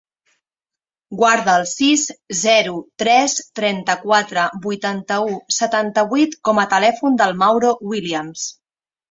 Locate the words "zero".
2.39-2.73